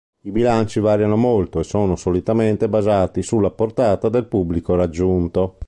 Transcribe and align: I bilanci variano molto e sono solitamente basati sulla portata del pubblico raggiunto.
I 0.23 0.31
bilanci 0.31 0.79
variano 0.79 1.15
molto 1.15 1.59
e 1.59 1.63
sono 1.63 1.95
solitamente 1.95 2.67
basati 2.67 3.21
sulla 3.21 3.51
portata 3.51 4.09
del 4.09 4.25
pubblico 4.25 4.73
raggiunto. 4.73 5.57